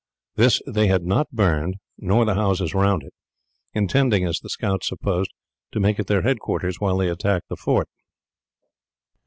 [0.35, 3.13] This they had not burned nor the houses around it,
[3.75, 5.29] intending, as the scouts supposed,
[5.73, 7.87] to make it their headquarters while they attacked the fort.